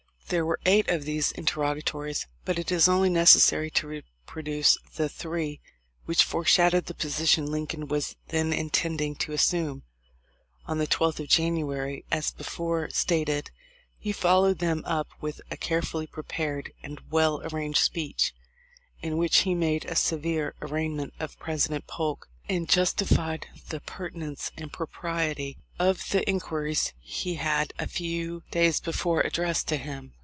[0.29, 3.85] There were eight of these interrogatories, but it is only necessary to
[4.25, 5.59] reproduce the three
[6.05, 9.83] which fore shadow the position Lincoln was then intending to assume.
[10.67, 13.51] On the 12th of January, as before stated,
[13.99, 18.33] he followed them up with a carefully prepared and well arranged speech,
[19.01, 24.49] in which he made a severe arraignment of President Polk and justified the per tinence
[24.55, 28.61] and propriety of the inquiries he had a few 278 THE LIFE 0F LINCOLN.
[28.61, 30.13] days before addressed to him.